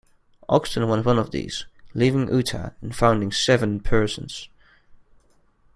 Ogston 0.49 0.87
was 0.87 1.05
one 1.05 1.19
of 1.19 1.29
these, 1.29 1.67
leaving 1.93 2.27
Utah 2.27 2.71
and 2.81 2.95
founding 2.95 3.31
Seven 3.31 3.79
Persons. 3.81 4.49